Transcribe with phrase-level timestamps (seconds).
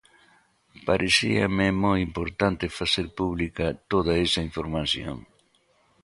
[0.87, 5.17] Parecíame moi importante facer pública toda esa información.